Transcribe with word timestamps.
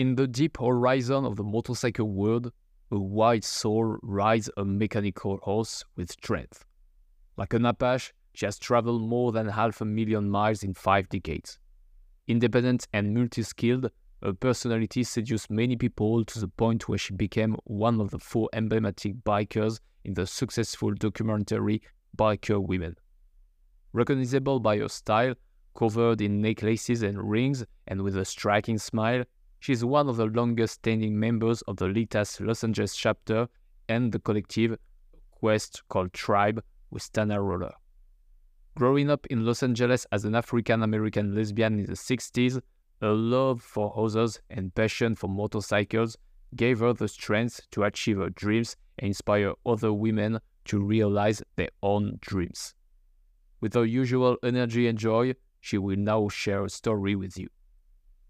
In 0.00 0.14
the 0.14 0.26
deep 0.26 0.56
horizon 0.58 1.26
of 1.26 1.36
the 1.36 1.44
motorcycle 1.44 2.08
world, 2.08 2.52
a 2.90 2.98
white 2.98 3.44
soul 3.44 3.98
rides 4.02 4.48
a 4.56 4.64
mechanical 4.64 5.36
horse 5.42 5.84
with 5.94 6.10
strength. 6.10 6.64
Like 7.36 7.52
an 7.52 7.66
Apache, 7.66 8.12
she 8.32 8.46
has 8.46 8.58
traveled 8.58 9.02
more 9.02 9.30
than 9.30 9.46
half 9.46 9.82
a 9.82 9.84
million 9.84 10.30
miles 10.30 10.62
in 10.62 10.72
five 10.72 11.10
decades. 11.10 11.58
Independent 12.26 12.88
and 12.94 13.12
multi 13.12 13.42
skilled, 13.42 13.90
her 14.22 14.32
personality 14.32 15.04
seduced 15.04 15.50
many 15.50 15.76
people 15.76 16.24
to 16.24 16.40
the 16.40 16.48
point 16.48 16.88
where 16.88 16.96
she 16.96 17.12
became 17.12 17.58
one 17.64 18.00
of 18.00 18.10
the 18.10 18.18
four 18.18 18.48
emblematic 18.54 19.22
bikers 19.22 19.80
in 20.06 20.14
the 20.14 20.26
successful 20.26 20.94
documentary 20.94 21.82
Biker 22.16 22.66
Women. 22.66 22.96
Recognizable 23.92 24.60
by 24.60 24.78
her 24.78 24.88
style, 24.88 25.34
covered 25.74 26.22
in 26.22 26.40
necklaces 26.40 27.02
and 27.02 27.30
rings, 27.30 27.66
and 27.86 28.00
with 28.00 28.16
a 28.16 28.24
striking 28.24 28.78
smile, 28.78 29.24
she 29.60 29.72
is 29.72 29.84
one 29.84 30.08
of 30.08 30.16
the 30.16 30.26
longest 30.26 30.74
standing 30.74 31.18
members 31.20 31.60
of 31.62 31.76
the 31.76 31.86
Litas 31.86 32.40
Los 32.40 32.64
Angeles 32.64 32.96
chapter 32.96 33.46
and 33.88 34.10
the 34.10 34.18
collective 34.18 34.76
quest 35.30 35.82
called 35.88 36.12
Tribe 36.14 36.62
with 36.90 37.12
Tana 37.12 37.40
Roller. 37.40 37.72
Growing 38.74 39.10
up 39.10 39.26
in 39.26 39.44
Los 39.44 39.62
Angeles 39.62 40.06
as 40.12 40.24
an 40.24 40.34
African 40.34 40.82
American 40.82 41.34
lesbian 41.34 41.78
in 41.78 41.86
the 41.86 41.92
60s, 41.92 42.60
her 43.02 43.12
love 43.12 43.60
for 43.60 43.92
others 43.98 44.40
and 44.48 44.74
passion 44.74 45.14
for 45.14 45.28
motorcycles 45.28 46.16
gave 46.56 46.78
her 46.80 46.94
the 46.94 47.08
strength 47.08 47.60
to 47.70 47.84
achieve 47.84 48.16
her 48.16 48.30
dreams 48.30 48.76
and 48.98 49.08
inspire 49.08 49.52
other 49.66 49.92
women 49.92 50.38
to 50.64 50.80
realize 50.80 51.42
their 51.56 51.70
own 51.82 52.18
dreams. 52.20 52.74
With 53.60 53.74
her 53.74 53.84
usual 53.84 54.38
energy 54.42 54.88
and 54.88 54.98
joy, 54.98 55.34
she 55.60 55.76
will 55.76 55.96
now 55.96 56.28
share 56.28 56.64
a 56.64 56.70
story 56.70 57.14
with 57.14 57.36
you. 57.36 57.48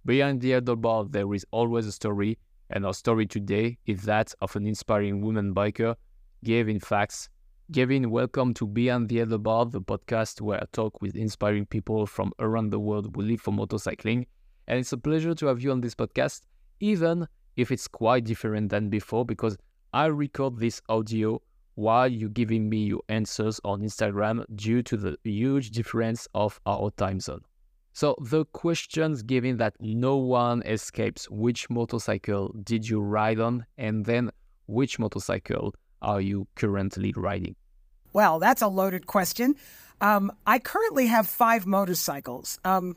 Behind 0.07 0.41
the 0.41 0.53
handlebar, 0.53 1.13
there 1.13 1.35
is 1.35 1.45
always 1.51 1.87
a 1.87 1.93
story, 1.93 2.39
and 2.71 2.87
our 2.87 2.95
story 2.95 3.27
today 3.27 3.77
is 3.85 4.05
that 4.05 4.33
of 4.41 4.57
an 4.57 4.67
inspiring 4.67 5.21
woman 5.21 5.55
biker, 5.55 5.95
Gevin 6.43 6.80
Fax. 6.80 7.29
Gavin, 7.71 8.11
welcome 8.11 8.55
to 8.55 8.66
Beyond 8.66 9.11
the 9.11 9.19
Handlebar, 9.19 9.71
the 9.71 9.83
podcast 9.83 10.41
where 10.41 10.59
I 10.59 10.65
talk 10.73 11.02
with 11.02 11.16
inspiring 11.16 11.66
people 11.66 12.07
from 12.07 12.33
around 12.39 12.71
the 12.71 12.80
world 12.80 13.15
who 13.15 13.21
live 13.21 13.43
for 13.43 13.52
motorcycling. 13.52 14.27
And 14.66 14.79
it's 14.79 14.95
a 14.95 14.97
pleasure 14.97 15.35
to 15.35 15.47
have 15.49 15.61
you 15.61 15.71
on 15.71 15.83
this 15.83 15.95
podcast, 15.95 16.41
even 16.80 17.29
if 17.57 17.71
it's 17.71 17.87
quite 17.87 18.24
different 18.24 18.71
than 18.71 18.89
before, 18.89 19.27
because 19.27 19.59
I 19.93 20.07
record 20.07 20.59
this 20.59 20.80
audio 20.89 21.43
while 21.74 22.09
you're 22.09 22.30
giving 22.30 22.71
me 22.71 22.85
your 22.85 23.02
answers 23.11 23.61
on 23.65 23.83
Instagram 23.83 24.46
due 24.57 24.83
to 24.83 24.96
the 24.96 25.19
huge 25.24 25.73
difference 25.73 26.27
of 26.35 26.59
our 26.65 26.91
time 26.93 27.21
zone. 27.21 27.43
So 27.93 28.16
the 28.21 28.45
questions 28.46 29.23
given 29.23 29.57
that 29.59 29.74
no 29.80 30.16
one 30.16 30.63
escapes 30.63 31.29
which 31.30 31.69
motorcycle 31.69 32.55
did 32.63 32.88
you 32.88 33.01
ride 33.01 33.41
on 33.41 33.66
and 33.77 34.05
then 34.05 34.30
which 34.66 34.99
motorcycle 34.99 35.74
are 36.01 36.21
you 36.21 36.46
currently 36.55 37.13
riding? 37.16 37.57
Well, 38.13 38.38
that's 38.38 38.63
a 38.63 38.68
loaded 38.68 39.07
question. 39.07 39.55
Um, 40.01 40.33
I 40.46 40.59
currently 40.59 41.07
have 41.07 41.27
five 41.27 41.66
motorcycles. 41.66 42.59
Um, 42.65 42.96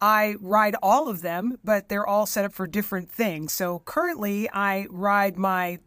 I 0.00 0.36
ride 0.40 0.76
all 0.82 1.08
of 1.08 1.22
them, 1.22 1.58
but 1.64 1.88
they're 1.88 2.06
all 2.06 2.26
set 2.26 2.44
up 2.44 2.52
for 2.52 2.66
different 2.66 3.10
things. 3.10 3.52
So 3.52 3.80
currently, 3.84 4.50
I 4.50 4.86
ride 4.90 5.36
my 5.38 5.78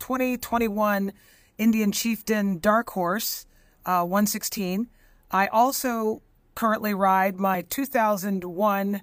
2021 0.00 1.12
Indian 1.56 1.92
Chieftain 1.92 2.58
Dark 2.58 2.90
Horse 2.90 3.46
uh, 3.86 4.02
116. 4.02 4.88
I 5.30 5.46
also 5.46 6.22
currently 6.54 6.94
ride 6.94 7.38
my 7.38 7.62
2001 7.62 9.02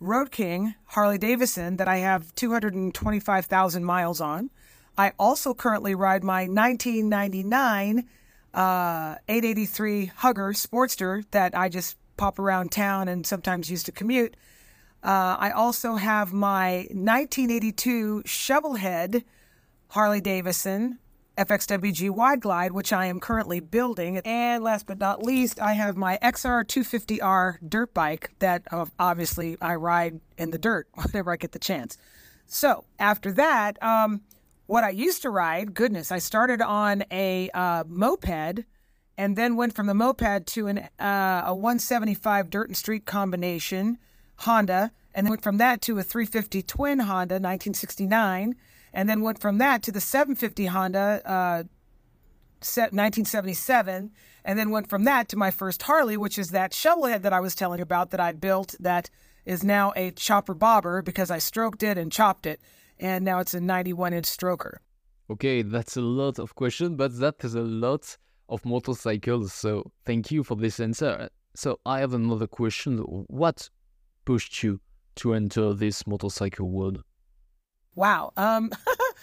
Road 0.00 0.30
King 0.30 0.74
Harley 0.86 1.18
Davidson 1.18 1.76
that 1.76 1.88
I 1.88 1.98
have 1.98 2.34
225,000 2.34 3.84
miles 3.84 4.20
on. 4.20 4.50
I 4.96 5.12
also 5.18 5.54
currently 5.54 5.94
ride 5.94 6.24
my 6.24 6.42
1999 6.46 8.08
uh, 8.52 9.14
883 9.28 10.06
Hugger 10.06 10.52
Sportster 10.52 11.24
that 11.30 11.56
I 11.56 11.68
just 11.68 11.96
pop 12.16 12.38
around 12.38 12.72
town 12.72 13.08
and 13.08 13.26
sometimes 13.26 13.70
use 13.70 13.82
to 13.84 13.92
commute. 13.92 14.36
Uh, 15.02 15.36
I 15.38 15.50
also 15.50 15.94
have 15.94 16.32
my 16.32 16.88
1982 16.90 18.22
Shovelhead 18.26 19.24
Harley 19.88 20.20
Davidson 20.20 20.98
FXWG 21.40 22.10
Wide 22.10 22.40
Glide, 22.40 22.72
which 22.72 22.92
I 22.92 23.06
am 23.06 23.18
currently 23.18 23.60
building. 23.60 24.18
And 24.18 24.62
last 24.62 24.86
but 24.86 24.98
not 24.98 25.22
least, 25.22 25.58
I 25.58 25.72
have 25.72 25.96
my 25.96 26.18
XR250R 26.22 27.58
dirt 27.66 27.94
bike 27.94 28.30
that 28.40 28.62
uh, 28.70 28.86
obviously 28.98 29.56
I 29.60 29.76
ride 29.76 30.20
in 30.36 30.50
the 30.50 30.58
dirt 30.58 30.86
whenever 30.94 31.32
I 31.32 31.36
get 31.36 31.52
the 31.52 31.58
chance. 31.58 31.96
So 32.46 32.84
after 32.98 33.32
that, 33.32 33.82
um, 33.82 34.20
what 34.66 34.84
I 34.84 34.90
used 34.90 35.22
to 35.22 35.30
ride, 35.30 35.74
goodness, 35.74 36.12
I 36.12 36.18
started 36.18 36.60
on 36.60 37.04
a 37.10 37.48
uh, 37.54 37.84
moped 37.88 38.64
and 39.16 39.36
then 39.36 39.56
went 39.56 39.74
from 39.74 39.86
the 39.86 39.94
moped 39.94 40.46
to 40.46 40.66
an, 40.66 40.78
uh, 40.98 41.42
a 41.46 41.54
175 41.54 42.50
dirt 42.50 42.68
and 42.68 42.76
street 42.76 43.06
combination 43.06 43.98
Honda, 44.40 44.90
and 45.14 45.26
then 45.26 45.30
went 45.30 45.42
from 45.42 45.58
that 45.58 45.82
to 45.82 45.98
a 45.98 46.02
350 46.02 46.62
twin 46.62 47.00
Honda 47.00 47.34
1969 47.34 48.56
and 48.92 49.08
then 49.08 49.20
went 49.20 49.40
from 49.40 49.58
that 49.58 49.82
to 49.84 49.92
the 49.92 50.00
750 50.00 50.66
Honda, 50.66 51.22
uh, 51.24 51.62
1977, 52.60 54.10
and 54.44 54.58
then 54.58 54.70
went 54.70 54.88
from 54.88 55.04
that 55.04 55.28
to 55.28 55.36
my 55.36 55.50
first 55.50 55.82
Harley, 55.82 56.16
which 56.16 56.38
is 56.38 56.50
that 56.50 56.72
shovelhead 56.72 57.22
that 57.22 57.32
I 57.32 57.40
was 57.40 57.54
telling 57.54 57.78
you 57.78 57.82
about 57.82 58.10
that 58.10 58.20
I 58.20 58.32
built 58.32 58.74
that 58.80 59.08
is 59.46 59.64
now 59.64 59.92
a 59.96 60.10
chopper 60.10 60.54
bobber 60.54 61.02
because 61.02 61.30
I 61.30 61.38
stroked 61.38 61.82
it 61.82 61.96
and 61.96 62.12
chopped 62.12 62.46
it, 62.46 62.60
and 62.98 63.24
now 63.24 63.38
it's 63.38 63.54
a 63.54 63.60
91 63.60 64.12
inch 64.12 64.26
stroker. 64.26 64.76
Okay, 65.30 65.62
that's 65.62 65.96
a 65.96 66.00
lot 66.00 66.38
of 66.38 66.54
questions, 66.54 66.96
but 66.96 67.18
that 67.18 67.36
is 67.44 67.54
a 67.54 67.62
lot 67.62 68.16
of 68.48 68.64
motorcycles. 68.64 69.52
So 69.52 69.90
thank 70.04 70.30
you 70.30 70.42
for 70.42 70.56
this 70.56 70.80
answer. 70.80 71.28
So 71.54 71.78
I 71.86 72.00
have 72.00 72.14
another 72.14 72.46
question. 72.46 72.98
What 72.98 73.70
pushed 74.24 74.62
you 74.62 74.80
to 75.16 75.34
enter 75.34 75.72
this 75.72 76.06
motorcycle 76.06 76.68
world? 76.68 77.02
Wow. 78.00 78.32
Um, 78.38 78.70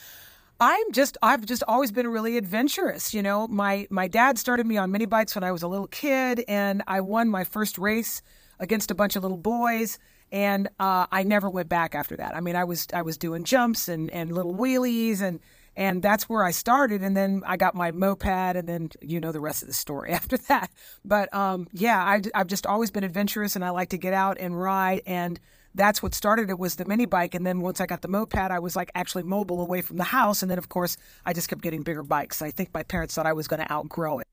I'm 0.60 0.92
just 0.92 1.18
I've 1.24 1.44
just 1.44 1.64
always 1.68 1.92
been 1.92 2.08
really 2.08 2.38
adventurous. 2.38 3.12
You 3.12 3.24
know, 3.24 3.48
my 3.48 3.88
my 3.90 4.08
dad 4.08 4.38
started 4.38 4.68
me 4.68 4.78
on 4.78 4.92
mini 4.92 5.08
bikes 5.08 5.34
when 5.34 5.44
I 5.44 5.52
was 5.52 5.64
a 5.64 5.68
little 5.68 5.88
kid, 5.88 6.46
and 6.48 6.84
I 6.86 7.02
won 7.02 7.28
my 7.28 7.44
first 7.44 7.80
race 7.80 8.22
against 8.60 8.92
a 8.92 8.96
bunch 8.96 9.16
of 9.16 9.24
little 9.24 9.38
boys. 9.38 9.98
And 10.32 10.68
uh, 10.80 11.08
I 11.12 11.24
never 11.24 11.50
went 11.50 11.70
back 11.70 11.96
after 11.96 12.18
that. 12.18 12.36
I 12.36 12.40
mean, 12.40 12.56
I 12.56 12.66
was 12.66 12.86
I 12.94 13.02
was 13.02 13.18
doing 13.18 13.46
jumps 13.46 13.88
and, 13.88 14.12
and 14.12 14.32
little 14.32 14.54
wheelies, 14.54 15.22
and 15.22 15.40
and 15.76 16.04
that's 16.04 16.30
where 16.30 16.44
I 16.44 16.52
started. 16.52 17.02
And 17.02 17.18
then 17.18 17.42
I 17.48 17.58
got 17.58 17.74
my 17.74 17.90
moped, 17.90 18.28
and 18.28 18.70
then 18.70 18.90
you 19.02 19.20
know 19.20 19.32
the 19.32 19.42
rest 19.42 19.64
of 19.64 19.70
the 19.70 19.74
story 19.74 20.12
after 20.20 20.38
that. 20.50 20.70
But 21.04 21.34
um, 21.34 21.68
yeah, 21.74 22.00
I, 22.04 22.22
I've 22.36 22.48
just 22.48 22.68
always 22.68 22.92
been 22.92 23.04
adventurous, 23.04 23.56
and 23.56 23.66
I 23.66 23.72
like 23.72 23.90
to 23.90 23.98
get 23.98 24.14
out 24.14 24.38
and 24.40 24.60
ride 24.60 25.02
and 25.08 25.40
that's 25.78 26.02
what 26.04 26.14
started 26.14 26.50
it 26.50 26.60
was 26.60 26.76
the 26.76 26.86
mini 26.86 27.06
bike. 27.06 27.34
And 27.36 27.46
then 27.46 27.62
once 27.62 27.80
i 27.80 27.86
got 27.86 28.02
the 28.02 28.08
moped 28.08 28.36
i 28.36 28.60
was 28.60 28.76
like 28.76 28.92
actually 28.96 29.24
mobile 29.24 29.62
away 29.62 29.82
from 29.82 29.98
the 29.98 30.04
house. 30.04 30.42
And 30.42 30.52
then 30.52 30.58
of 30.58 30.70
course 30.70 30.98
i 31.26 31.34
just 31.34 31.48
kept 31.48 31.62
getting 31.62 31.84
bigger 31.84 32.04
bikes. 32.04 32.42
I 32.42 32.52
think 32.52 32.74
my 32.74 32.84
parents 32.84 33.16
thought 33.16 33.26
i 33.26 33.34
was 33.34 33.48
going 33.48 33.62
to 33.62 33.72
outgrow 33.72 34.20
it. 34.20 34.28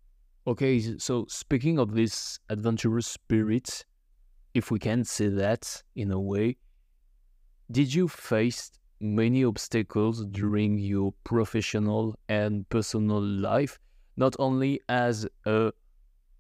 Okay 0.47 0.99
so 0.99 1.27
speaking 1.29 1.79
of 1.79 1.95
this 1.95 2.39
adventurous 2.49 3.07
spirit 3.07 3.85
if 4.55 4.71
we 4.71 4.79
can 4.79 5.05
say 5.05 5.29
that 5.29 5.83
in 5.95 6.11
a 6.11 6.21
way 6.21 6.57
did 7.71 7.95
you 7.95 8.09
face 8.09 8.71
many 9.01 9.45
obstacles 9.45 10.25
during 10.27 10.79
your 10.79 11.13
professional 11.25 12.15
and 12.29 12.69
personal 12.69 13.21
life? 13.23 13.79
Not 14.17 14.37
only 14.39 14.81
as 14.89 15.27
a 15.47 15.73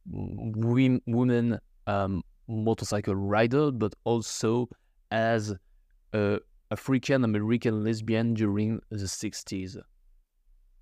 woman 0.07 1.59
um, 1.87 2.23
motorcycle 2.47 3.15
rider 3.15 3.71
but 3.71 3.95
also 4.05 4.69
as 5.11 5.55
a 6.13 6.41
African 6.71 7.25
American 7.25 7.85
lesbian 7.85 8.35
during 8.35 8.81
the 8.91 8.97
60s? 8.97 9.77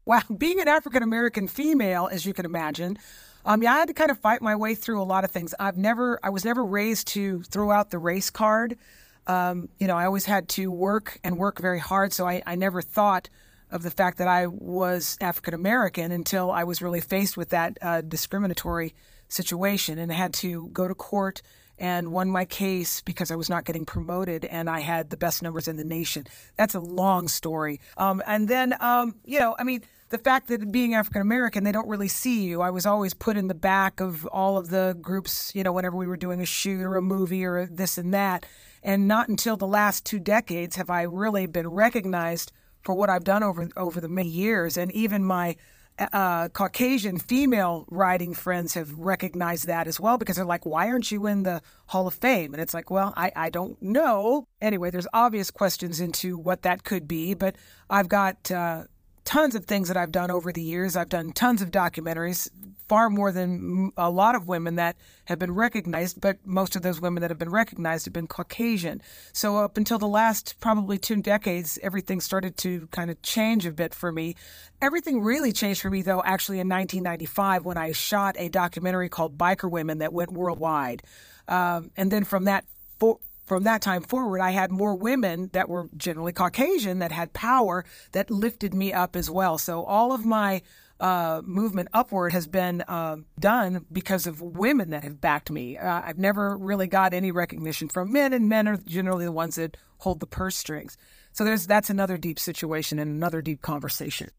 Well, 0.05 0.23
being 0.37 0.61
an 0.61 0.69
African 0.69 1.03
American 1.03 1.49
female, 1.49 2.09
as 2.11 2.27
you 2.27 2.33
can 2.33 2.45
imagine, 2.45 2.99
um, 3.45 3.63
yeah, 3.63 3.75
I 3.75 3.79
had 3.79 3.89
to 3.89 3.95
kind 3.95 4.11
of 4.11 4.19
fight 4.19 4.43
my 4.43 4.57
way 4.57 4.75
through 4.75 5.01
a 5.01 5.05
lot 5.05 5.25
of 5.25 5.31
things. 5.31 5.55
I've 5.59 5.77
never, 5.77 6.19
I 6.23 6.31
was 6.31 6.45
never 6.45 6.65
raised 6.65 7.09
to 7.09 7.43
throw 7.43 7.71
out 7.71 7.91
the 7.91 7.99
race 7.99 8.31
card. 8.31 8.79
Um, 9.27 9.69
you 9.79 9.87
know, 9.87 9.97
I 9.97 10.07
always 10.07 10.25
had 10.25 10.49
to 10.51 10.71
work 10.71 11.19
and 11.23 11.39
work 11.39 11.61
very 11.61 11.79
hard. 11.79 12.13
So 12.13 12.27
I, 12.27 12.43
I 12.47 12.55
never 12.55 12.83
thought 12.83 13.29
of 13.71 13.83
the 13.83 13.91
fact 13.91 14.19
that 14.19 14.29
I 14.29 14.47
was 14.47 15.17
African 15.21 15.55
American 15.55 16.13
until 16.13 16.51
I 16.51 16.65
was 16.65 16.83
really 16.83 17.01
faced 17.01 17.37
with 17.37 17.49
that 17.51 17.79
uh, 17.81 18.01
discriminatory 18.03 18.95
situation 19.29 19.99
and 19.99 20.13
had 20.13 20.35
to 20.35 20.69
go 20.73 20.87
to 20.87 20.95
court 20.95 21.43
and 21.79 22.13
won 22.13 22.31
my 22.31 22.45
case 22.45 23.03
because 23.03 23.31
I 23.31 23.37
was 23.37 23.49
not 23.49 23.65
getting 23.65 23.85
promoted 23.85 24.45
and 24.45 24.69
I 24.71 24.81
had 24.81 25.11
the 25.11 25.17
best 25.17 25.43
numbers 25.43 25.69
in 25.69 25.77
the 25.77 25.85
nation. 25.85 26.25
That's 26.57 26.75
a 26.75 26.81
long 26.81 27.29
story. 27.29 27.81
Um, 27.97 28.23
and 28.27 28.49
then, 28.49 28.75
um, 28.81 29.17
you 29.25 29.39
know, 29.39 29.57
I 29.59 29.65
mean, 29.65 29.83
the 30.11 30.19
fact 30.19 30.49
that 30.49 30.71
being 30.71 30.95
African 30.95 31.23
American, 31.23 31.65
they 31.65 31.73
don't 31.73 31.89
really 31.89 32.09
see 32.09 32.45
you. 32.45 32.61
I 32.61 32.71
was 32.71 32.85
always 32.85 33.15
put 33.15 33.37
in 33.37 33.49
the 33.49 33.55
back 33.55 34.01
of 34.01 34.27
all 34.27 34.59
of 34.59 34.69
the 34.69 34.97
groups, 35.01 35.53
you 35.55 35.65
know, 35.65 35.73
whenever 35.73 35.97
we 35.97 36.07
were 36.07 36.19
doing 36.19 36.41
a 36.41 36.47
shoot 36.47 36.83
or 36.83 36.97
a 36.97 37.03
movie 37.03 37.45
or 37.45 37.67
this 37.67 37.97
and 37.97 38.13
that. 38.13 38.45
And 38.83 39.09
not 39.09 39.29
until 39.29 39.57
the 39.57 39.67
last 39.67 40.05
two 40.05 40.19
decades 40.19 40.77
have 40.77 40.91
I 40.91 41.03
really 41.03 41.47
been 41.47 41.69
recognized 41.69 42.53
for 42.83 42.95
what 42.95 43.09
I've 43.09 43.25
done 43.25 43.43
over 43.43 43.71
over 43.77 44.01
the 44.01 44.09
many 44.09 44.29
years. 44.29 44.77
And 44.77 44.93
even 44.93 45.25
my 45.25 45.57
uh, 45.99 46.49
Caucasian 46.49 47.19
female 47.19 47.87
writing 47.91 48.35
friends 48.35 48.75
have 48.75 48.93
recognized 48.99 49.67
that 49.67 49.87
as 49.87 50.01
well 50.01 50.19
because 50.19 50.37
they're 50.37 50.45
like, 50.45 50.67
why 50.67 50.89
aren't 50.89 51.11
you 51.11 51.27
in 51.27 51.43
the 51.43 51.63
Hall 51.87 52.07
of 52.07 52.15
Fame? 52.15 52.55
And 52.55 52.63
it's 52.63 52.75
like, 52.75 52.91
well, 52.91 53.13
I, 53.17 53.33
I 53.37 53.51
don't 53.51 53.81
know. 53.83 54.49
Anyway, 54.61 54.91
there's 54.91 55.07
obvious 55.13 55.51
questions 55.51 56.01
into 56.01 56.37
what 56.39 56.63
that 56.63 56.85
could 56.85 57.07
be, 57.07 57.35
but 57.35 57.57
I've 57.91 58.09
got 58.09 58.51
uh, 58.51 58.85
tons 59.25 59.55
of 59.55 59.65
things 59.65 59.89
that 59.89 59.97
I've 59.97 60.13
done 60.13 60.31
over 60.31 60.53
the 60.53 60.63
years. 60.63 60.97
I've 60.97 61.09
done 61.09 61.33
tons 61.33 61.63
of 61.63 61.71
documentaries, 61.71 62.49
far 62.89 63.09
more 63.09 63.33
than 63.33 63.91
a 63.97 64.11
lot 64.11 64.35
of 64.35 64.49
women 64.49 64.75
that 64.77 64.97
have 65.27 65.39
been 65.39 65.55
recognized, 65.55 66.21
but 66.21 66.39
most 66.45 66.77
of 66.77 66.83
those 66.83 67.01
women 67.01 67.21
that 67.21 67.31
have 67.31 67.39
been 67.39 67.51
recognized 67.51 68.05
have 68.05 68.13
been 68.13 68.27
Caucasian. 68.27 69.01
So 69.33 69.57
up 69.59 69.77
until 69.77 69.99
the 69.99 70.09
last 70.09 70.57
probably 70.61 70.99
two 70.99 71.17
decades, 71.17 71.79
everything 71.83 72.21
started 72.21 72.57
to 72.59 72.89
kind 72.89 73.11
of 73.11 73.23
change 73.23 73.65
a 73.65 73.73
bit 73.73 73.95
for 73.95 74.13
me. 74.13 74.35
Everything 74.81 75.23
really 75.23 75.53
changed 75.53 75.81
for 75.81 75.91
me, 75.91 76.03
though, 76.03 76.23
actually 76.25 76.59
in 76.59 76.69
1995 76.69 77.65
when 77.65 77.79
I 77.79 77.93
shot 77.93 78.37
a 78.39 78.49
documentary 78.49 79.09
called 79.09 79.39
Biker 79.39 79.71
Women 79.71 79.99
that 79.99 80.13
went 80.13 80.33
worldwide. 80.33 81.03
Um, 81.49 81.91
and 81.97 82.11
then 82.11 82.25
from 82.25 82.45
that 82.45 82.65
for, 82.99 83.19
from 83.45 83.65
that 83.65 83.83
time 83.83 84.03
forward, 84.03 84.41
I 84.41 84.51
had 84.51 84.71
more 84.71 84.95
women 84.95 85.51
that 85.53 85.69
were 85.69 85.89
generally 85.97 86.33
Caucasian 86.33 87.01
that 87.01 87.13
had 87.13 87.33
power 87.33 87.85
that 88.13 88.31
lifted 88.31 88.75
me 88.75 88.93
up 88.93 89.17
as 89.17 89.29
well. 89.29 89.59
So 89.59 89.85
all 89.85 90.13
of 90.13 90.25
my 90.25 90.63
uh, 91.01 91.43
movement 91.45 91.89
upward 91.93 92.33
has 92.33 92.47
been 92.47 92.83
uh, 92.83 93.17
done 93.39 93.85
because 93.91 94.27
of 94.29 94.41
women 94.41 94.91
that 94.91 95.03
have 95.03 95.21
backed 95.21 95.51
me. 95.51 95.77
Uh, 95.77 96.01
I've 96.05 96.19
never 96.19 96.57
really 96.57 96.87
got 96.87 97.13
any 97.13 97.33
recognition 97.33 97.89
from 97.89 98.13
men, 98.13 98.33
and 98.33 98.49
men 98.49 98.69
are 98.69 98.77
generally 98.77 99.25
the 99.25 99.33
ones 99.33 99.57
that 99.57 99.77
hold 99.99 100.21
the 100.21 100.27
purse 100.27 100.57
strings. 100.57 100.97
So 101.33 101.45
there's 101.45 101.67
that's 101.67 101.91
another 101.91 102.17
deep 102.17 102.39
situation 102.39 103.01
and 103.01 103.11
another 103.11 103.43
deep 103.43 103.63
conversation. 103.63 104.31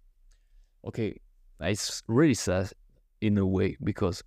Okay, 0.87 1.19
it's 1.59 2.01
really 2.07 2.33
sad 2.33 2.71
in 3.19 3.37
a 3.37 3.45
way 3.45 3.75
because 3.83 4.23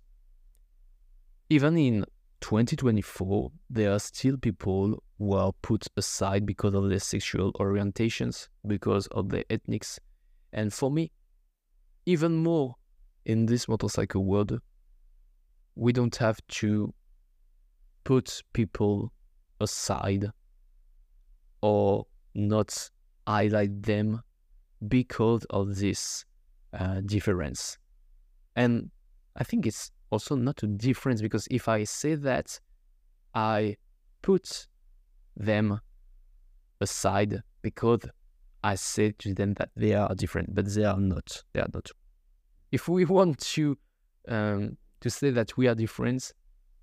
even 1.49 1.77
in 1.77 2.05
2024, 2.41 3.51
there 3.69 3.91
are 3.91 3.99
still 3.99 4.37
people 4.37 5.03
who 5.17 5.33
are 5.33 5.51
put 5.61 5.87
aside 5.97 6.45
because 6.45 6.73
of 6.73 6.89
their 6.89 6.99
sexual 6.99 7.53
orientations, 7.53 8.47
because 8.65 9.07
of 9.07 9.29
their 9.29 9.43
ethnics. 9.49 9.99
And 10.53 10.73
for 10.73 10.91
me, 10.91 11.11
even 12.05 12.37
more 12.37 12.75
in 13.25 13.45
this 13.45 13.67
motorcycle 13.67 14.23
world, 14.23 14.59
we 15.75 15.91
don't 15.91 16.15
have 16.15 16.39
to 16.47 16.93
put 18.03 18.41
people 18.53 19.11
aside 19.59 20.31
or 21.61 22.05
not 22.33 22.89
highlight 23.27 23.83
them 23.83 24.21
because 24.87 25.43
of 25.49 25.75
this 25.75 26.23
uh, 26.73 27.01
difference. 27.05 27.77
And 28.55 28.89
I 29.35 29.43
think 29.43 29.65
it's 29.65 29.91
also 30.09 30.35
not 30.35 30.63
a 30.63 30.67
difference 30.67 31.21
because 31.21 31.47
if 31.51 31.67
I 31.67 31.83
say 31.83 32.15
that 32.15 32.59
I 33.33 33.77
put 34.21 34.67
them 35.35 35.79
aside 36.81 37.41
because 37.61 38.01
I 38.63 38.75
say 38.75 39.13
to 39.19 39.33
them 39.33 39.53
that 39.55 39.69
they 39.75 39.93
are 39.93 40.13
different, 40.15 40.53
but 40.53 40.73
they 40.73 40.83
are 40.83 40.99
not. 40.99 41.43
They 41.53 41.61
are 41.61 41.69
not. 41.73 41.89
If 42.71 42.89
we 42.89 43.05
want 43.05 43.39
to 43.55 43.77
um, 44.27 44.77
to 45.01 45.09
say 45.09 45.29
that 45.31 45.55
we 45.57 45.67
are 45.67 45.75
different, 45.75 46.33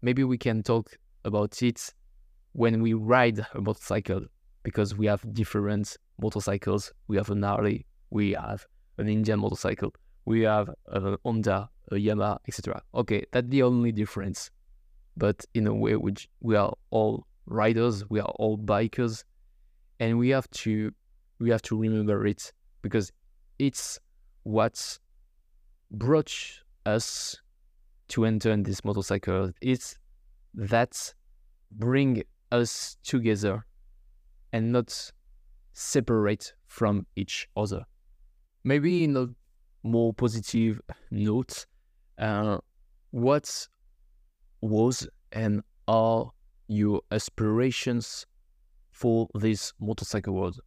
maybe 0.01 0.25
we 0.25 0.39
can 0.39 0.63
talk 0.63 0.97
about 1.25 1.63
it 1.63 1.93
when 2.53 2.81
we 2.81 2.95
ride 2.95 3.45
a 3.55 3.61
motorcycle 3.61 4.23
because 4.63 4.97
we 4.97 5.07
have 5.07 5.23
different 5.35 5.97
motorcycles. 6.21 6.93
We 7.09 7.17
have 7.17 7.31
an 7.31 7.43
Harley, 7.43 7.87
we 8.11 8.33
have 8.33 8.65
an 8.99 9.09
Indian 9.09 9.41
motorcycle, 9.41 9.93
we 10.25 10.43
have 10.43 10.71
a 10.87 11.19
Honda, 11.25 11.69
a 11.91 11.95
Yamaha, 11.95 12.39
etc. 12.49 12.83
Okay, 12.95 13.25
that's 13.33 13.49
the 13.49 13.63
only 13.63 13.93
difference. 13.93 14.51
But 15.17 15.45
in 15.55 15.67
a 15.67 15.75
way, 15.75 15.97
which 15.97 16.29
we 16.41 16.57
are 16.57 16.73
all 16.91 17.27
riders, 17.47 18.09
we 18.09 18.21
are 18.21 18.33
all 18.37 18.59
bikers, 18.59 19.25
and 20.01 20.19
we 20.19 20.31
have 20.31 20.51
to 20.51 20.93
we 21.39 21.51
have 21.51 21.63
to 21.63 21.79
remember 21.79 22.27
it 22.27 22.53
because 22.83 23.13
it's 23.59 23.99
what 24.43 24.99
brought 25.91 26.33
us 26.87 27.37
to 28.09 28.25
enter 28.25 28.51
in 28.51 28.63
this 28.63 28.85
motorcycle. 28.85 29.53
It's 29.61 29.99
that 30.55 31.15
bring 31.71 32.23
us 32.53 32.97
together 33.03 33.65
and 34.53 34.73
not 34.73 35.13
separate 35.73 36.55
from 36.67 37.07
each 37.17 37.49
other. 37.57 37.85
Maybe 38.63 39.05
in 39.05 39.17
a 39.17 39.29
more 39.83 40.15
positive 40.15 40.81
note, 41.11 41.67
uh, 42.19 42.59
what 43.11 43.69
was 44.61 45.09
and 45.33 45.63
are 45.87 46.31
your 46.69 47.03
aspirations 47.11 48.27
for 48.93 49.29
this 49.35 49.73
motorcycle 49.81 50.35
world? 50.35 50.61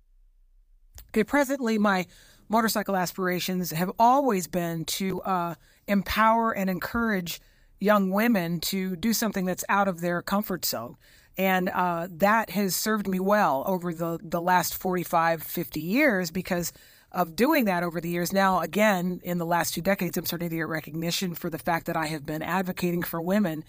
Okay, 1.09 1.23
presently, 1.23 1.77
my 1.77 2.05
motorcycle 2.49 2.95
aspirations 2.95 3.71
have 3.71 3.91
always 3.97 4.47
been 4.47 4.85
to 4.85 5.21
uh, 5.21 5.55
empower 5.87 6.51
and 6.51 6.69
encourage 6.69 7.41
young 7.79 8.11
women 8.11 8.59
to 8.59 8.95
do 8.95 9.13
something 9.13 9.45
that's 9.45 9.63
out 9.69 9.87
of 9.87 10.01
their 10.01 10.21
comfort 10.21 10.65
zone. 10.65 10.97
And 11.37 11.69
uh, 11.69 12.07
that 12.09 12.49
has 12.51 12.75
served 12.75 13.07
me 13.07 13.19
well 13.19 13.63
over 13.67 13.93
the, 13.93 14.19
the 14.23 14.41
last 14.41 14.75
45, 14.75 15.43
50 15.43 15.79
years 15.79 16.31
because 16.31 16.73
of 17.11 17.35
doing 17.35 17.65
that 17.65 17.83
over 17.83 18.01
the 18.01 18.09
years. 18.09 18.33
Now, 18.33 18.59
again, 18.59 19.21
in 19.23 19.37
the 19.37 19.45
last 19.45 19.73
two 19.73 19.81
decades, 19.81 20.17
I'm 20.17 20.25
starting 20.25 20.49
to 20.49 20.55
get 20.55 20.67
recognition 20.67 21.35
for 21.35 21.49
the 21.49 21.57
fact 21.57 21.85
that 21.87 21.95
I 21.95 22.07
have 22.07 22.25
been 22.25 22.41
advocating 22.41 23.03
for 23.03 23.21
women 23.21 23.63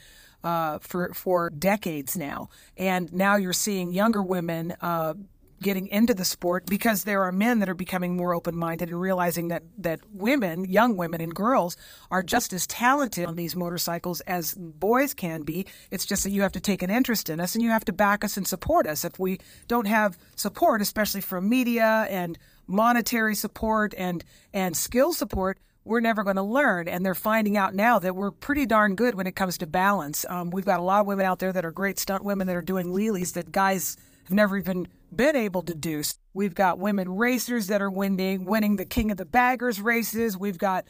uh, 0.44 0.78
for 0.78 1.12
for 1.14 1.50
decades 1.50 2.16
now, 2.16 2.48
and 2.76 3.12
now 3.12 3.36
you're 3.36 3.52
seeing 3.52 3.92
younger 3.92 4.22
women. 4.22 4.74
Uh, 4.80 5.14
getting 5.60 5.88
into 5.88 6.14
the 6.14 6.24
sport 6.24 6.64
because 6.66 7.02
there 7.02 7.22
are 7.22 7.32
men 7.32 7.58
that 7.58 7.68
are 7.68 7.74
becoming 7.74 8.16
more 8.16 8.32
open-minded 8.32 8.90
and 8.90 9.00
realizing 9.00 9.48
that 9.48 9.64
that 9.76 9.98
women, 10.12 10.64
young 10.64 10.96
women 10.96 11.20
and 11.20 11.34
girls 11.34 11.76
are 12.12 12.22
just 12.22 12.52
as 12.52 12.64
talented 12.66 13.26
on 13.26 13.34
these 13.34 13.56
motorcycles 13.56 14.20
as 14.20 14.54
boys 14.54 15.14
can 15.14 15.42
be. 15.42 15.66
It's 15.90 16.06
just 16.06 16.22
that 16.22 16.30
you 16.30 16.42
have 16.42 16.52
to 16.52 16.60
take 16.60 16.82
an 16.82 16.90
interest 16.90 17.28
in 17.28 17.40
us 17.40 17.56
and 17.56 17.64
you 17.64 17.70
have 17.70 17.84
to 17.86 17.92
back 17.92 18.22
us 18.22 18.36
and 18.36 18.46
support 18.46 18.86
us. 18.86 19.04
If 19.04 19.18
we 19.18 19.40
don't 19.66 19.86
have 19.86 20.16
support, 20.36 20.80
especially 20.80 21.20
from 21.22 21.48
media 21.48 22.06
and 22.08 22.38
monetary 22.68 23.34
support 23.34 23.94
and 23.96 24.24
and 24.52 24.76
skill 24.76 25.12
support, 25.12 25.58
we're 25.84 26.00
never 26.00 26.22
going 26.22 26.36
to 26.36 26.42
learn. 26.42 26.86
And 26.86 27.04
they're 27.04 27.14
finding 27.14 27.56
out 27.56 27.74
now 27.74 27.98
that 27.98 28.14
we're 28.14 28.30
pretty 28.30 28.66
darn 28.66 28.94
good 28.94 29.14
when 29.14 29.26
it 29.26 29.34
comes 29.34 29.58
to 29.58 29.66
balance. 29.66 30.24
Um, 30.28 30.50
we've 30.50 30.64
got 30.64 30.78
a 30.78 30.82
lot 30.82 31.00
of 31.00 31.06
women 31.06 31.26
out 31.26 31.38
there 31.38 31.52
that 31.52 31.64
are 31.64 31.72
great 31.72 31.98
stunt 31.98 32.24
women 32.24 32.46
that 32.46 32.56
are 32.56 32.62
doing 32.62 32.88
wheelies 32.88 33.32
that 33.32 33.50
guys 33.50 33.96
have 34.24 34.34
never 34.34 34.58
even 34.58 34.86
been 35.14 35.34
able 35.34 35.62
to 35.62 35.74
do. 35.74 36.02
We've 36.34 36.54
got 36.54 36.78
women 36.78 37.16
racers 37.16 37.68
that 37.68 37.80
are 37.80 37.90
winning, 37.90 38.44
winning 38.44 38.76
the 38.76 38.84
King 38.84 39.10
of 39.10 39.16
the 39.16 39.24
Baggers 39.24 39.80
races. 39.80 40.36
We've 40.36 40.58
got 40.58 40.84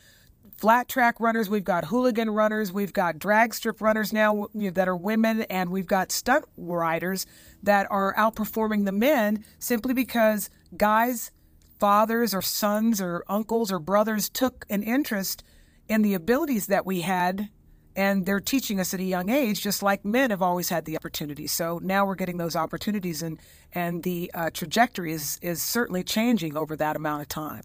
flat 0.58 0.88
track 0.88 1.20
runners, 1.20 1.48
we've 1.48 1.62
got 1.62 1.84
hooligan 1.84 2.28
runners, 2.30 2.72
we've 2.72 2.92
got 2.92 3.16
drag 3.18 3.54
strip 3.54 3.80
runners 3.80 4.12
now 4.12 4.48
that 4.54 4.88
are 4.88 4.96
women, 4.96 5.42
and 5.42 5.70
we've 5.70 5.86
got 5.86 6.10
stunt 6.10 6.44
riders 6.56 7.26
that 7.62 7.86
are 7.90 8.12
outperforming 8.14 8.84
the 8.84 8.90
men 8.92 9.44
simply 9.60 9.94
because 9.94 10.50
guys 10.76 11.30
fathers 11.78 12.34
or 12.34 12.42
sons 12.42 13.00
or 13.00 13.24
uncles 13.28 13.70
or 13.72 13.78
brothers 13.78 14.28
took 14.28 14.64
an 14.68 14.82
interest 14.82 15.42
in 15.88 16.02
the 16.02 16.14
abilities 16.14 16.66
that 16.66 16.84
we 16.84 17.00
had 17.02 17.48
and 17.96 18.26
they're 18.26 18.38
teaching 18.38 18.78
us 18.78 18.94
at 18.94 19.00
a 19.00 19.04
young 19.04 19.28
age 19.28 19.60
just 19.60 19.82
like 19.82 20.04
men 20.04 20.30
have 20.30 20.40
always 20.40 20.68
had 20.68 20.84
the 20.84 20.96
opportunity. 20.96 21.48
So 21.48 21.80
now 21.82 22.06
we're 22.06 22.14
getting 22.14 22.36
those 22.36 22.54
opportunities 22.54 23.22
and 23.22 23.40
and 23.72 24.02
the 24.02 24.30
uh, 24.34 24.50
trajectory 24.50 25.12
is 25.12 25.38
is 25.42 25.60
certainly 25.60 26.04
changing 26.04 26.56
over 26.56 26.76
that 26.76 26.94
amount 26.96 27.22
of 27.22 27.28
time. 27.28 27.62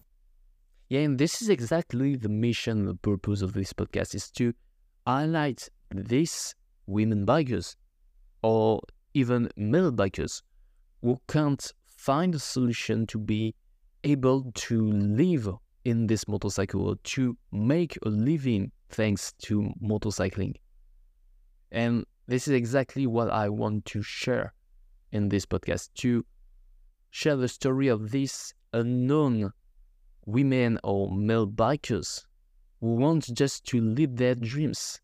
Yeah 0.89 1.01
and 1.01 1.19
this 1.19 1.41
is 1.41 1.49
exactly 1.49 2.15
the 2.15 2.29
mission 2.29 2.85
the 2.85 2.95
purpose 2.95 3.41
of 3.41 3.53
this 3.53 3.73
podcast 3.73 4.15
is 4.15 4.31
to 4.31 4.53
highlight 5.05 5.69
these 5.91 6.55
women 6.87 7.25
bikers 7.25 7.75
or 8.41 8.81
even 9.13 9.49
male 9.55 9.91
bikers 9.91 10.41
who 11.01 11.19
can't 11.27 11.71
find 11.85 12.33
a 12.35 12.39
solution 12.39 13.05
to 13.07 13.17
be 13.17 13.53
able 14.03 14.51
to 14.53 14.91
live 14.91 15.49
in 15.85 16.07
this 16.07 16.27
motorcycle 16.27 16.95
to 17.03 17.37
make 17.51 17.97
a 18.05 18.09
living 18.09 18.71
thanks 18.89 19.33
to 19.43 19.71
motorcycling. 19.83 20.55
And 21.71 22.05
this 22.27 22.47
is 22.47 22.53
exactly 22.53 23.07
what 23.07 23.29
I 23.29 23.49
want 23.49 23.85
to 23.85 24.01
share 24.01 24.53
in 25.11 25.29
this 25.29 25.45
podcast 25.45 25.89
to 25.95 26.25
share 27.11 27.35
the 27.35 27.47
story 27.47 27.87
of 27.87 28.11
these 28.11 28.53
unknown 28.73 29.51
women 30.25 30.79
or 30.83 31.11
male 31.11 31.47
bikers 31.47 32.23
who 32.79 32.95
want 32.95 33.33
just 33.33 33.65
to 33.65 33.81
live 33.81 34.15
their 34.15 34.35
dreams, 34.35 34.99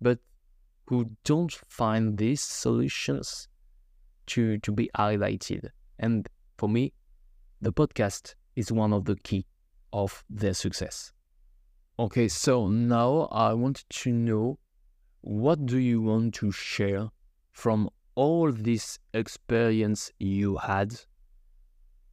but 0.00 0.18
who 0.86 1.10
don't 1.24 1.52
find 1.68 2.18
these 2.18 2.40
solutions 2.40 3.48
to, 4.26 4.58
to 4.58 4.72
be 4.72 4.90
highlighted. 4.96 5.68
And 5.98 6.28
for 6.58 6.68
me, 6.68 6.92
the 7.60 7.72
podcast 7.72 8.34
is 8.56 8.70
one 8.72 8.92
of 8.92 9.04
the 9.04 9.16
key 9.16 9.46
of 9.92 10.24
their 10.28 10.54
success. 10.54 11.12
Okay, 11.98 12.28
so 12.28 12.68
now 12.68 13.28
I 13.30 13.52
want 13.52 13.84
to 13.88 14.12
know 14.12 14.58
what 15.20 15.64
do 15.64 15.78
you 15.78 16.02
want 16.02 16.34
to 16.34 16.50
share 16.50 17.08
from 17.52 17.88
all 18.14 18.52
this 18.52 18.98
experience 19.12 20.10
you 20.18 20.56
had? 20.56 20.94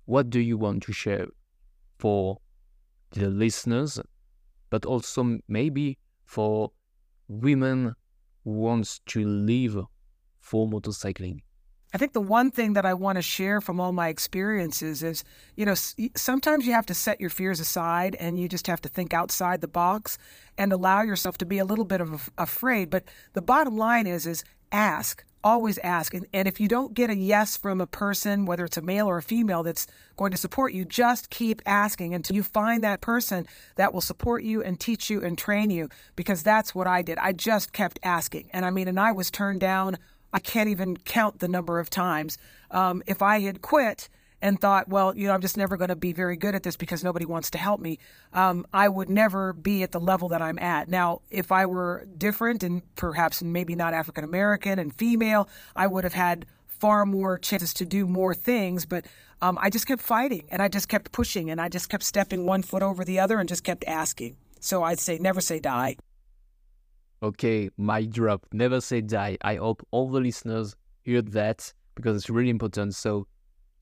What 0.05 0.29
do 0.29 0.39
you 0.39 0.57
want 0.57 0.83
to 0.83 0.93
share 0.93 1.27
for 1.98 2.38
the 3.12 3.29
listeners, 3.29 4.00
but 4.69 4.86
also 4.86 5.39
maybe 5.48 5.98
for 6.25 6.71
women 7.27 7.95
who 8.43 8.51
wants 8.51 9.00
to 9.07 9.25
live 9.25 9.77
for 10.39 10.67
motorcycling? 10.67 11.41
I 11.93 11.98
think 11.98 12.13
the 12.13 12.21
one 12.21 12.51
thing 12.51 12.74
that 12.74 12.86
I 12.86 12.93
want 12.93 13.17
to 13.17 13.21
share 13.21 13.60
from 13.60 13.79
all 13.79 13.91
my 13.91 14.07
experiences 14.07 15.03
is, 15.03 15.24
you 15.55 15.65
know, 15.65 15.75
sometimes 16.15 16.65
you 16.65 16.74
have 16.74 16.86
to 16.86 16.93
set 16.93 17.19
your 17.19 17.29
fears 17.29 17.60
aside 17.60 18.15
and 18.15 18.39
you 18.39 18.48
just 18.48 18.67
have 18.67 18.81
to 18.81 18.89
think 18.89 19.13
outside 19.13 19.60
the 19.60 19.67
box 19.67 20.17
and 20.57 20.71
allow 20.71 21.01
yourself 21.01 21.38
to 21.39 21.45
be 21.45 21.57
a 21.57 21.65
little 21.65 21.83
bit 21.83 22.00
of 22.00 22.29
afraid. 22.38 22.89
But 22.89 23.03
the 23.33 23.41
bottom 23.41 23.77
line 23.77 24.07
is, 24.07 24.25
is 24.25 24.45
ask, 24.71 25.25
always 25.43 25.77
ask. 25.79 26.13
And, 26.13 26.25
and 26.33 26.48
if 26.48 26.62
you 26.62 26.69
don't 26.69 26.93
get 26.93 27.10
a 27.10 27.15
yes 27.15 27.57
from 27.57 27.81
a 27.81 27.88
person, 27.88 28.45
whether 28.45 28.63
it's 28.63 28.77
a 28.77 28.81
male 28.81 29.07
or 29.07 29.17
a 29.17 29.24
female 29.24 29.63
that's 29.63 29.86
going 30.15 30.31
to 30.31 30.38
support 30.38 30.71
you, 30.71 30.86
just 30.86 31.29
keep 31.29 31.62
asking 31.65 32.13
until 32.13 32.38
you 32.38 32.43
find 32.43 32.83
that 32.83 33.01
person 33.01 33.45
that 33.75 33.93
will 33.93 34.01
support 34.01 34.43
you 34.43 34.63
and 34.63 34.79
teach 34.79 35.10
you 35.10 35.21
and 35.21 35.38
train 35.38 35.69
you 35.69 35.89
because 36.15 36.41
that's 36.41 36.74
what 36.74 36.88
I 36.88 37.01
did. 37.01 37.17
I 37.17 37.33
just 37.33 37.74
kept 37.74 38.00
asking. 38.01 38.50
And 38.53 38.65
I 38.65 38.69
mean, 38.69 38.88
and 38.88 39.00
I 39.00 39.12
was 39.12 39.29
turned 39.29 39.60
down 39.60 39.98
I 40.33 40.39
can't 40.39 40.69
even 40.69 40.97
count 40.97 41.39
the 41.39 41.47
number 41.47 41.79
of 41.79 41.89
times. 41.89 42.38
Um, 42.69 43.03
if 43.05 43.21
I 43.21 43.39
had 43.39 43.61
quit 43.61 44.09
and 44.41 44.59
thought, 44.59 44.89
well, 44.89 45.15
you 45.15 45.27
know, 45.27 45.33
I'm 45.33 45.41
just 45.41 45.57
never 45.57 45.77
going 45.77 45.89
to 45.89 45.95
be 45.95 46.13
very 46.13 46.35
good 46.35 46.55
at 46.55 46.63
this 46.63 46.75
because 46.75 47.03
nobody 47.03 47.25
wants 47.25 47.51
to 47.51 47.57
help 47.57 47.79
me, 47.79 48.00
um, 48.33 48.65
I 48.73 48.89
would 48.89 49.09
never 49.09 49.53
be 49.53 49.83
at 49.83 49.91
the 49.91 50.00
level 50.00 50.29
that 50.29 50.41
I'm 50.41 50.57
at. 50.57 50.89
Now, 50.89 51.21
if 51.29 51.51
I 51.51 51.65
were 51.65 52.07
different 52.17 52.63
and 52.63 52.81
perhaps 52.95 53.43
maybe 53.43 53.75
not 53.75 53.93
African 53.93 54.23
American 54.23 54.79
and 54.79 54.93
female, 54.93 55.47
I 55.75 55.88
would 55.88 56.03
have 56.03 56.13
had 56.13 56.45
far 56.65 57.05
more 57.05 57.38
chances 57.38 57.73
to 57.75 57.85
do 57.85 58.07
more 58.07 58.33
things. 58.33 58.85
But 58.85 59.05
um, 59.41 59.59
I 59.61 59.69
just 59.69 59.85
kept 59.85 60.01
fighting 60.01 60.45
and 60.50 60.61
I 60.61 60.67
just 60.67 60.89
kept 60.89 61.11
pushing 61.11 61.51
and 61.51 61.61
I 61.61 61.69
just 61.69 61.89
kept 61.89 62.03
stepping 62.03 62.45
one 62.45 62.63
foot 62.63 62.81
over 62.81 63.05
the 63.05 63.19
other 63.19 63.39
and 63.39 63.47
just 63.47 63.63
kept 63.63 63.83
asking. 63.85 64.38
So 64.59 64.83
I'd 64.83 65.00
say, 65.00 65.17
never 65.19 65.41
say 65.41 65.59
die. 65.59 65.97
Okay, 67.24 67.70
my 67.78 68.06
drop. 68.06 68.48
Never 68.51 68.82
say 68.82 69.01
die. 69.01 69.38
I 69.44 69.56
hope 69.56 69.86
all 69.92 70.10
the 70.10 70.20
listeners 70.20 70.75
heard 71.06 71.32
that 71.34 71.72
because 71.94 72.16
it's 72.16 72.30
really 72.32 72.50
important. 72.50 72.96
So 72.96 73.28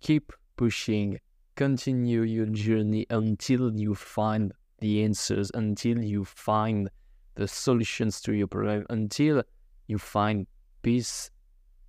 keep 0.02 0.34
pushing, 0.58 1.20
continue 1.56 2.24
your 2.24 2.48
journey 2.48 3.06
until 3.10 3.74
you 3.74 3.96
find 3.96 4.52
the 4.80 5.04
answers, 5.04 5.52
until 5.54 6.00
you 6.04 6.26
find 6.26 6.90
the 7.36 7.48
solutions 7.48 8.20
to 8.22 8.34
your 8.34 8.48
problem, 8.48 8.86
until 8.90 9.44
you 9.88 9.98
find 9.98 10.46
peace. 10.82 11.32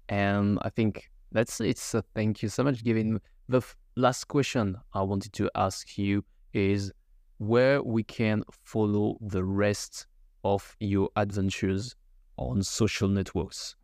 And 0.09 0.59
I 0.63 0.71
think 0.71 1.11
that's 1.33 1.61
it. 1.61 1.79
So 1.79 2.03
thank 2.15 2.45
you 2.45 2.49
so 2.49 2.63
much. 2.63 2.85
Giving 2.85 3.21
the 3.49 3.59
f- 3.59 3.77
last 3.97 4.29
question 4.29 4.77
I 4.93 5.03
wanted 5.03 5.33
to 5.35 5.51
ask 5.57 5.99
you 5.99 6.25
is 6.53 6.93
where 7.39 7.83
we 7.83 8.05
can 8.05 8.45
follow 8.51 9.19
the 9.21 9.43
rest 9.43 10.07
of 10.45 10.77
your 10.81 11.11
adventures 11.17 11.95
on 12.37 12.63
social 12.63 13.09
networks? 13.09 13.77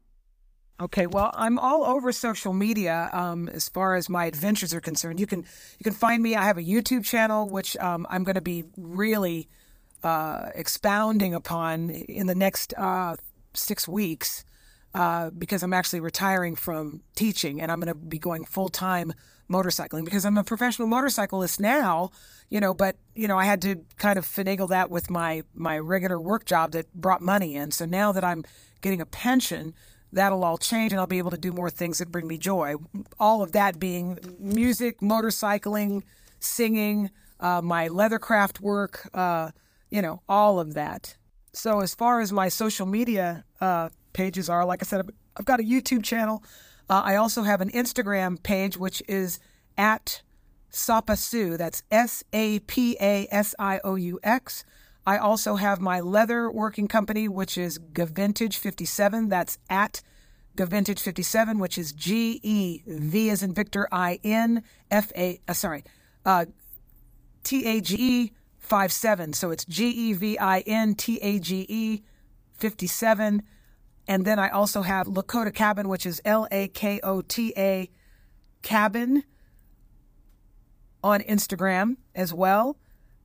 Okay, 0.79 1.07
well, 1.07 1.31
I'm 1.35 1.59
all 1.59 1.85
over 1.85 2.13
social 2.13 2.53
media 2.53 3.09
um, 3.13 3.49
as 3.49 3.69
far 3.69 3.97
as 3.97 4.11
my 4.11 4.27
adventures 4.27 4.75
are 4.75 4.81
concerned. 4.81 5.19
You 5.19 5.27
can 5.27 5.41
you 5.41 5.85
can 5.85 5.95
find 5.95 6.23
me. 6.23 6.37
I 6.37 6.45
have 6.45 6.59
a 6.59 6.63
YouTube 6.63 7.05
channel 7.05 7.49
which 7.49 7.77
um, 7.79 8.07
I'm 8.11 8.25
going 8.25 8.35
to 8.35 8.43
be 8.43 8.65
really 8.77 9.49
uh, 10.03 10.51
expounding 10.55 11.33
upon 11.33 11.89
in 11.91 12.27
the 12.27 12.35
next 12.35 12.75
uh, 12.77 13.17
six 13.55 13.89
weeks 13.89 14.45
uh, 14.95 15.31
because 15.31 15.63
I'm 15.63 15.73
actually 15.73 16.01
retiring 16.01 16.57
from 16.57 17.01
teaching 17.15 17.61
and 17.63 17.73
I'm 17.73 17.81
going 17.81 17.93
to 17.93 17.95
be 17.95 18.19
going 18.19 18.45
full 18.45 18.69
time 18.69 19.15
motorcycling 19.51 20.05
because 20.05 20.25
I'm 20.25 20.39
a 20.39 20.45
professional 20.45 20.89
motorcyclist 20.89 21.61
now, 21.61 22.11
you 22.49 22.61
know, 22.61 22.75
but 22.75 22.97
you 23.15 23.29
know, 23.29 23.39
I 23.39 23.45
had 23.45 23.63
to 23.63 23.85
kind 23.97 24.19
of 24.19 24.27
finagle 24.27 24.69
that 24.69 24.91
with 24.91 25.11
my 25.11 25.43
my 25.55 25.79
regular 25.79 26.21
work 26.21 26.45
job 26.45 26.73
that 26.73 26.93
brought 26.95 27.23
money 27.23 27.55
in. 27.55 27.71
So 27.71 27.85
now 27.85 28.13
that 28.13 28.25
I'm 28.25 28.45
getting 28.81 29.01
a 29.01 29.07
pension, 29.07 29.75
that'll 30.13 30.45
all 30.45 30.59
change 30.59 30.93
and 30.93 31.01
I'll 31.01 31.07
be 31.07 31.19
able 31.19 31.31
to 31.31 31.39
do 31.39 31.53
more 31.53 31.71
things 31.71 31.99
that 31.99 32.11
bring 32.11 32.27
me 32.27 32.39
joy. 32.39 32.77
All 33.19 33.43
of 33.43 33.53
that 33.53 33.79
being 33.79 34.19
music, 34.39 35.01
motorcycling, 35.01 36.03
singing, 36.41 37.11
uh, 37.41 37.61
my 37.63 37.89
leathercraft 37.89 38.61
work, 38.61 39.09
uh, 39.15 39.51
you 39.91 40.03
know, 40.03 40.23
all 40.29 40.59
of 40.59 40.75
that. 40.75 41.17
So 41.53 41.81
as 41.81 41.95
far 41.95 42.21
as 42.21 42.33
my 42.33 42.49
social 42.49 42.87
media 42.87 43.45
uh, 43.61 43.89
pages 44.13 44.49
are, 44.49 44.65
like 44.65 44.83
I 44.83 44.87
said, 44.87 45.09
I've 45.37 45.45
got 45.45 45.61
a 45.61 45.63
YouTube 45.63 46.05
channel. 46.05 46.43
Uh, 46.89 47.03
I 47.05 47.17
also 47.17 47.43
have 47.43 47.61
an 47.61 47.71
Instagram 47.71 48.43
page, 48.43 48.77
which 48.77 49.03
is 49.09 49.41
at 49.77 50.23
Sapasioux. 50.71 51.59
That's 51.59 51.83
S 51.91 52.23
A 52.33 52.61
P 52.61 52.97
A 53.01 53.27
S 53.31 53.55
I 53.59 53.81
O 53.83 53.95
U 53.97 54.21
X. 54.23 54.65
I 55.07 55.19
also 55.19 55.55
have 55.57 55.81
my 55.81 56.01
leather 56.01 56.51
working 56.51 56.89
company, 56.89 57.29
which 57.29 57.57
is 57.57 57.79
Gevintage 57.79 58.57
57. 58.57 59.29
That's 59.29 59.59
at 59.71 60.03
Gevintage 60.57 60.99
57, 60.99 61.59
which 61.59 61.79
is 61.79 61.93
G 61.93 62.41
E 62.43 62.83
V 62.87 63.31
as 63.31 63.43
in 63.43 63.53
Victor 63.53 63.89
I 63.93 64.19
N 64.25 64.63
F 64.91 65.13
A, 65.17 65.41
uh, 65.47 65.53
sorry, 65.53 65.85
uh, 66.25 66.47
T 67.45 67.65
A 67.67 67.81
G 67.81 67.97
E 67.99 68.33
57. 68.59 69.33
So 69.33 69.51
it's 69.51 69.65
G 69.65 69.89
E 69.89 70.13
V 70.13 70.39
I 70.39 70.61
N 70.61 70.95
T 70.95 71.19
A 71.23 71.39
G 71.39 71.67
E 71.69 72.03
57. 72.55 73.43
And 74.09 74.25
then 74.25 74.39
I 74.39 74.49
also 74.49 74.81
have 74.83 75.09
Lakota 75.09 75.53
Cabin, 75.53 75.89
which 75.89 76.07
is 76.07 76.23
L 76.25 76.47
A 76.51 76.69
K 76.69 77.01
O 77.03 77.21
T 77.23 77.53
A 77.57 77.91
Cabin 78.63 79.25
on 81.03 81.23
Instagram 81.23 81.97
as 82.15 82.33
well. 82.33 82.77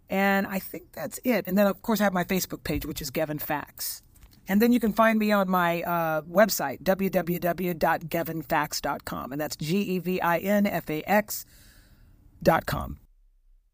And 0.09 0.47
I 0.47 0.57
think 0.59 0.91
that's 0.91 1.21
it. 1.23 1.47
And 1.47 1.57
then, 1.57 1.67
of 1.67 1.81
course, 1.81 2.01
I 2.01 2.03
have 2.03 2.11
my 2.13 2.25
Facebook 2.25 2.63
page, 2.63 2.85
which 2.85 3.01
is 3.01 3.09
Gevin 3.11 3.39
Fax. 3.39 4.03
And 4.47 4.59
then 4.61 4.71
you 4.73 4.79
can 4.79 4.91
find 4.91 5.19
me 5.19 5.31
on 5.31 5.47
my 5.49 5.83
uh, 5.83 6.21
website, 6.23 6.81
www.gevinfax.com. 6.83 9.31
And 9.31 9.39
that's 9.39 9.55
G 9.55 9.77
E 9.77 9.99
V 9.99 10.19
I 10.19 10.39
N 10.39 10.65
F 10.65 10.89
A 10.89 11.03
X.com. 11.09 12.97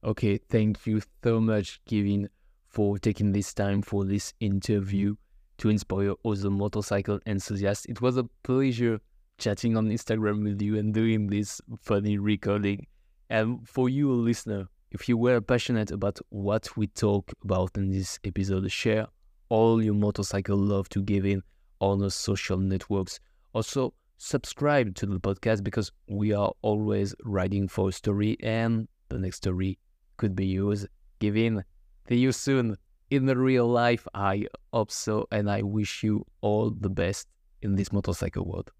Okay. 0.03 0.37
Thank 0.37 0.85
you 0.85 1.01
so 1.23 1.39
much, 1.39 1.79
Gevin, 1.85 2.27
for 2.67 2.99
taking 2.99 3.31
this 3.31 3.53
time 3.53 3.81
for 3.81 4.03
this 4.03 4.33
interview 4.39 5.15
to 5.57 5.69
inspire 5.69 6.13
other 6.23 6.49
motorcycle 6.49 7.19
enthusiasts. 7.25 7.85
It 7.85 8.01
was 8.01 8.17
a 8.17 8.25
pleasure 8.43 8.99
chatting 9.37 9.77
on 9.77 9.89
Instagram 9.89 10.43
with 10.43 10.61
you 10.61 10.77
and 10.77 10.93
doing 10.93 11.27
this 11.27 11.61
funny 11.79 12.17
recording. 12.17 12.87
And 13.29 13.67
for 13.67 13.89
you, 13.89 14.11
listener, 14.11 14.67
if 14.91 15.09
you 15.09 15.17
were 15.17 15.41
passionate 15.41 15.91
about 15.91 16.19
what 16.29 16.75
we 16.77 16.87
talk 16.87 17.31
about 17.43 17.71
in 17.75 17.89
this 17.91 18.19
episode, 18.23 18.71
share 18.71 19.07
all 19.49 19.83
your 19.83 19.93
motorcycle 19.93 20.57
love 20.57 20.89
to 20.89 21.03
Gevin 21.03 21.41
on 21.79 21.99
the 21.99 22.11
social 22.11 22.57
networks. 22.57 23.19
Also, 23.53 23.93
subscribe 24.17 24.95
to 24.95 25.05
the 25.05 25.19
podcast 25.19 25.63
because 25.63 25.91
we 26.07 26.33
are 26.33 26.51
always 26.61 27.13
writing 27.23 27.67
for 27.67 27.89
a 27.89 27.91
story 27.91 28.37
and 28.41 28.87
the 29.09 29.19
next 29.19 29.37
story 29.37 29.77
could 30.17 30.35
be 30.35 30.45
yours. 30.45 30.85
Gevin, 31.19 31.63
see 32.07 32.17
you 32.17 32.31
soon 32.31 32.77
in 33.09 33.25
the 33.25 33.37
real 33.37 33.67
life, 33.67 34.07
I 34.13 34.47
hope 34.73 34.91
so, 34.91 35.27
and 35.31 35.49
I 35.49 35.61
wish 35.61 36.03
you 36.03 36.25
all 36.41 36.69
the 36.69 36.89
best 36.89 37.27
in 37.61 37.75
this 37.75 37.91
motorcycle 37.91 38.45
world. 38.45 38.71